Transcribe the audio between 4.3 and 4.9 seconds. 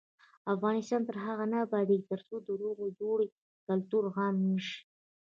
نشي.